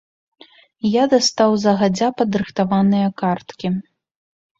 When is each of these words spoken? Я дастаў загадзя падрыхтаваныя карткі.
Я 0.91 1.03
дастаў 1.11 1.51
загадзя 1.65 2.07
падрыхтаваныя 2.21 3.13
карткі. 3.23 3.67